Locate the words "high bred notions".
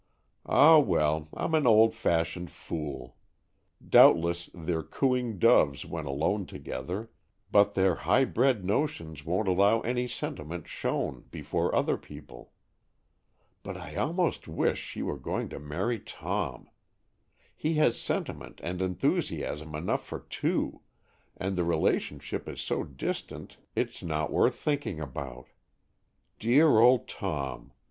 7.93-9.23